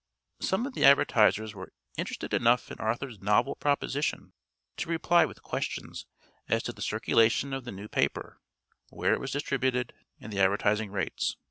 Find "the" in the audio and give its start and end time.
0.73-0.83, 6.73-6.81, 7.65-7.71, 10.33-10.39